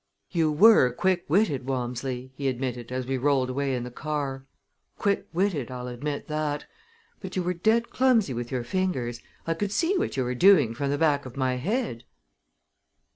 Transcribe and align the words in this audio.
"You 0.31 0.51
were 0.51 0.91
quick 0.91 1.25
witted, 1.29 1.67
Walmsley," 1.67 2.31
he 2.33 2.47
admitted 2.47 2.91
as 2.91 3.05
we 3.05 3.19
rolled 3.19 3.51
away 3.51 3.75
in 3.75 3.83
the 3.83 3.91
car, 3.91 4.47
"quick 4.97 5.27
witted, 5.31 5.69
I'll 5.69 5.87
admit 5.87 6.27
that; 6.27 6.65
but 7.19 7.35
you 7.35 7.43
were 7.43 7.53
dead 7.53 7.91
clumsy 7.91 8.33
with 8.33 8.49
your 8.51 8.63
fingers! 8.63 9.21
I 9.45 9.53
could 9.53 9.71
see 9.71 9.95
what 9.99 10.17
you 10.17 10.23
were 10.23 10.33
doing 10.33 10.73
from 10.73 10.89
the 10.89 10.97
back 10.97 11.27
of 11.27 11.37
my 11.37 11.57
head." 11.57 12.03